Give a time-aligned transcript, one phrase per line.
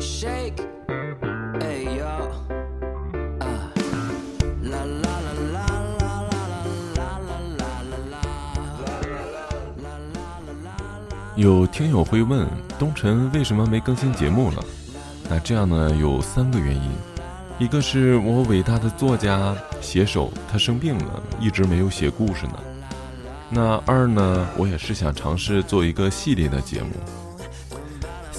[0.00, 0.60] shake.
[1.60, 2.06] Hey yo.
[3.40, 3.44] Uh.
[4.62, 5.66] La la la la
[6.00, 6.42] la la
[6.96, 8.22] la la la la la.
[11.36, 12.46] 有听友会问
[12.78, 14.64] 东辰为什么没更新节目了？
[15.28, 16.90] 那这样呢，有三个原因，
[17.58, 22.54] 一个是我伟大的作家写手他生病了，一直没有写故事呢。
[23.48, 26.88] 那二呢，我也是想尝试做一个系列的节目。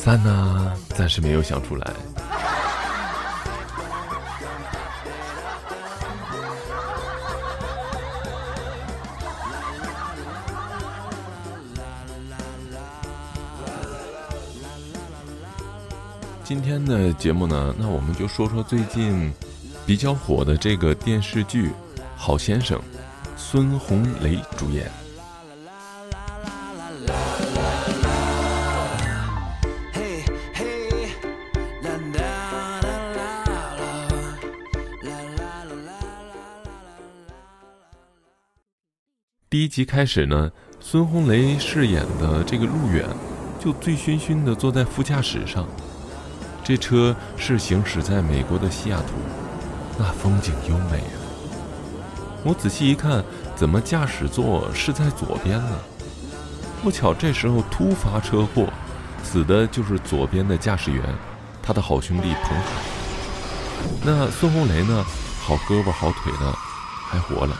[0.03, 1.93] 三呢，暂时没有想出来。
[16.43, 19.31] 今天的节目呢，那我们就说说最近
[19.85, 21.67] 比较火的这个电视剧
[22.15, 22.75] 《好先生》，
[23.37, 24.91] 孙红雷主演。
[39.51, 40.49] 第一集开始呢，
[40.79, 43.05] 孙红雷饰演的这个陆远，
[43.59, 45.67] 就醉醺醺的坐在副驾驶上。
[46.63, 49.15] 这车是行驶在美国的西雅图，
[49.99, 51.19] 那风景优美啊！
[52.45, 53.21] 我仔细一看，
[53.53, 55.77] 怎么驾驶座是在左边呢？
[56.81, 58.71] 不巧这时候突发车祸，
[59.21, 61.03] 死的就是左边的驾驶员，
[61.61, 62.71] 他的好兄弟彭海。
[64.01, 65.05] 那孙红雷呢？
[65.41, 66.53] 好胳膊好腿的，
[67.09, 67.53] 还活了。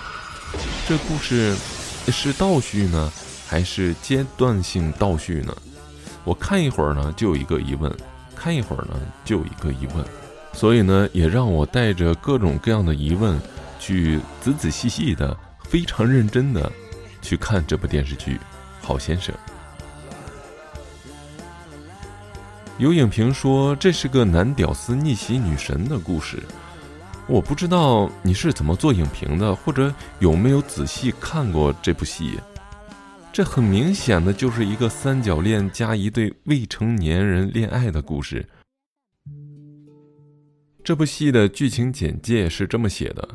[0.87, 1.55] 这故事
[2.09, 3.11] 是倒叙呢，
[3.47, 5.53] 还是阶段性倒叙呢？
[6.23, 7.91] 我看一会儿呢，就有一个疑问；
[8.35, 10.05] 看一会儿呢，就有一个疑问。
[10.53, 13.39] 所以呢，也让我带着各种各样的疑问，
[13.79, 16.71] 去仔仔细细的、非常认真的
[17.21, 18.35] 去看这部电视剧
[18.81, 19.33] 《好先生》。
[22.77, 26.41] 有影评说这是个男屌丝逆袭女神的故事。
[27.31, 32.37] 我不知道你是怎么做影评的，或者有没有仔细看过这部戏。
[33.31, 38.45] 这很明显的就是一个三角恋加一对未成年人恋爱的故事。
[40.83, 43.25] 这部戏的剧情简介是这么写的：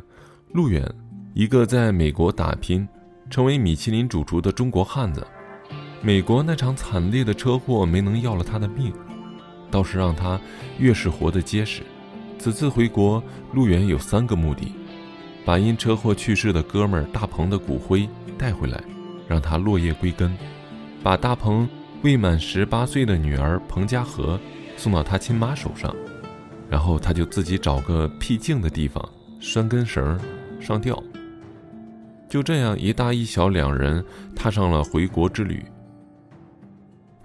[0.52, 0.86] 陆远，
[1.32, 2.86] 一个在美国打拼，
[3.30, 5.26] 成为米其林主厨的中国汉子。
[6.02, 8.92] 美国那场惨烈的车祸没能要了他的命，
[9.70, 10.38] 倒是让他
[10.78, 11.80] 越是活得结实。
[12.38, 14.72] 此次回国，陆远有三个目的：
[15.44, 18.08] 把因车祸去世的哥们儿大鹏的骨灰
[18.38, 18.80] 带回来，
[19.26, 20.30] 让他落叶归根；
[21.02, 21.68] 把大鹏
[22.02, 24.38] 未满十八岁的女儿彭佳禾
[24.76, 25.94] 送到他亲妈手上，
[26.68, 29.02] 然后他就自己找个僻静的地方
[29.40, 30.18] 拴根绳
[30.60, 31.02] 上吊。
[32.28, 34.04] 就这样，一大一小两人
[34.34, 35.64] 踏上了回国之旅。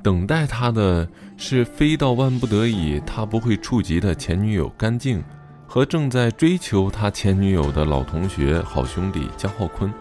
[0.04, 1.08] 等待他的
[1.38, 5.24] 是非到万不得已他不会触及的前女友甘静，
[5.68, 9.94] 和正在追求他前女友的老同学好兄弟江浩坤。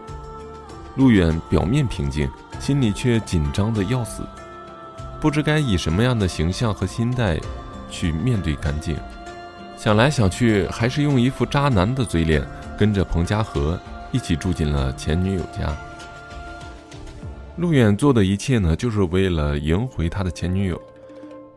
[0.95, 2.29] 陆远表面平静，
[2.59, 4.23] 心里却紧张的要死，
[5.21, 7.39] 不知该以什么样的形象和心态
[7.89, 8.97] 去面对甘静。
[9.77, 12.45] 想来想去，还是用一副渣男的嘴脸，
[12.77, 13.79] 跟着彭佳禾
[14.11, 15.75] 一起住进了前女友家。
[17.57, 20.81] 陆远做的一切呢，就是为了赢回他的前女友，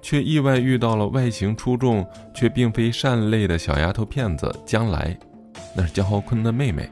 [0.02, 5.16] 却意外遇到了外形出众却并非善类的小丫头片子江来，
[5.74, 6.90] 那是江浩坤的妹妹。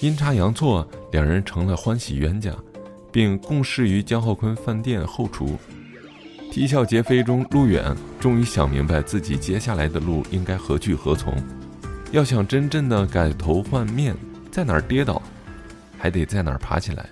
[0.00, 2.52] 阴差阳错，两人成了欢喜冤家，
[3.10, 5.58] 并共事于江浩坤饭店后厨。
[6.52, 11.34] 啼笑皆非中，陆远终于想明白自己接下来的路应该何去何从。
[12.12, 14.14] 要想真正的改头换面，
[14.50, 15.20] 在哪儿跌倒，
[15.98, 17.06] 还得在哪儿爬起来。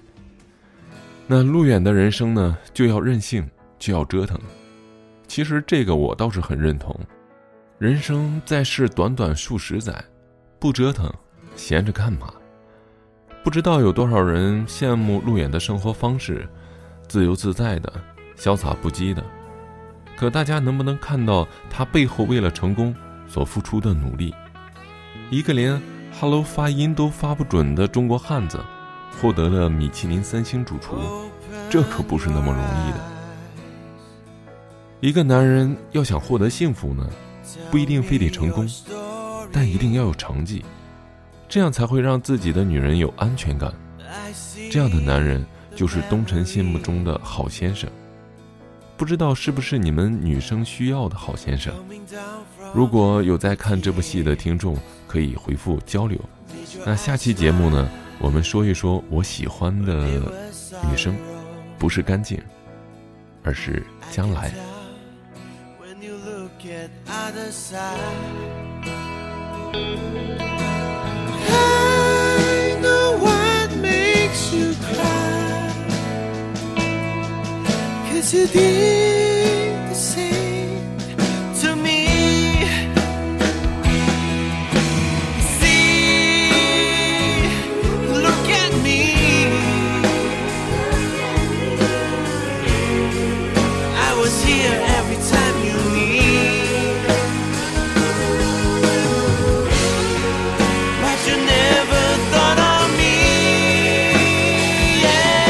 [1.27, 3.49] 那陆远的人生呢，就要任性，
[3.79, 4.39] 就要折腾。
[5.27, 6.99] 其实这个我倒是很认同。
[7.79, 10.05] 人生在世短短数十载，
[10.59, 11.13] 不折腾，
[11.57, 12.33] 闲着干嘛？
[13.43, 16.49] 不知道有多少人羡慕陆远的生活方式，
[17.09, 17.93] 自由自在的，
[18.37, 19.25] 潇洒不羁的。
[20.17, 22.95] 可大家能不能看到他背后为了成功
[23.27, 24.35] 所付出的努力？
[25.31, 25.81] 一个连
[26.13, 28.61] “hello” 发音都发不准的中国汉子。
[29.21, 30.97] 获得了米其林三星主厨，
[31.71, 32.99] 这可不是那么容易的。
[35.01, 37.07] 一个男人要想获得幸福呢，
[37.71, 38.67] 不一定非得成功，
[39.53, 40.65] 但一定要有成绩，
[41.49, 43.73] 这样才会让自己的女人有安全感。
[44.71, 45.45] 这样的男人
[45.77, 47.89] 就是东辰心目中的好先生。
[48.97, 51.75] 不知道是不是你们女生需要的好先生？
[52.73, 54.77] 如果有在看这部戏的听众，
[55.07, 56.19] 可以回复交流。
[56.87, 57.89] 那下期节目呢？
[58.19, 60.07] 我们说一说我喜欢的
[60.91, 61.15] 女生，
[61.79, 62.41] 不是干净，
[63.43, 64.53] 而是将来。
[78.33, 80.44] You didn't see
[94.25, 97.01] Was here every time you need.
[101.03, 103.17] But you never thought of me.
[105.05, 105.45] Yeah.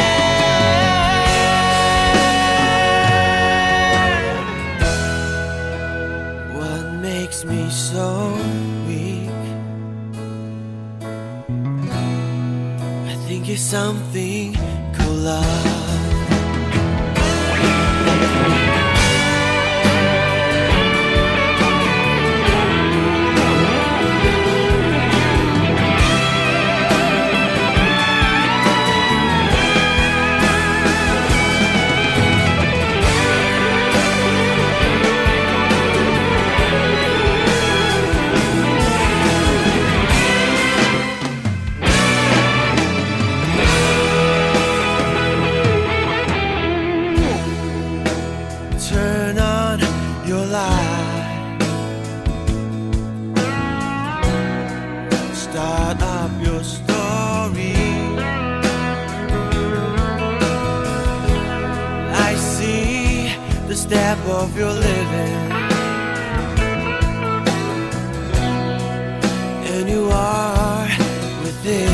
[6.59, 8.07] What makes me so
[8.89, 9.31] weak?
[13.07, 14.55] I think it's something
[14.97, 15.84] called love.
[49.15, 49.79] Turn on
[50.27, 51.59] your light.
[55.33, 57.77] Start up your story.
[62.29, 63.31] I see
[63.69, 65.37] the step of your living.
[69.71, 70.89] And you are
[71.45, 71.94] within.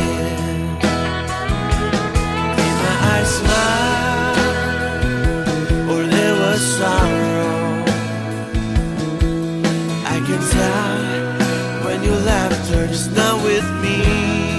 [10.51, 14.50] Tell when your laughter is not with me.